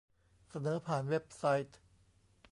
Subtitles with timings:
[0.49, 1.77] เสนอผ่านเว็บไซต์